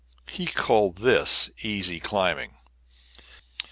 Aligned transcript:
"]He 0.37 0.47
called 0.47 0.95
this 0.95 1.51
easy 1.61 1.99
climbing! 1.99 2.57